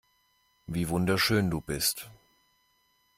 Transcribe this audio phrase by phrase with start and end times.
[0.65, 2.09] Wie wunderschön du bist.